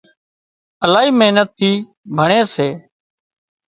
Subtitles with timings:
[0.85, 1.71] الاهي محنت ٿِي
[2.15, 2.67] ڀڻي سي